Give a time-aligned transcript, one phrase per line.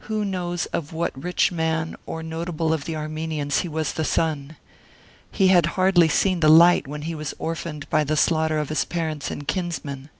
[0.00, 4.56] Who knows of what rich man or Notable of the Armenians he was the son?
[5.30, 8.84] He had hardly seen the light when he was orphaned by the slaughter of his
[8.84, 10.10] parents and kinsmen.